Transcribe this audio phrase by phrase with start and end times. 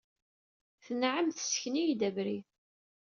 [0.85, 2.45] Temɛen, tessken-iyi-d abrid.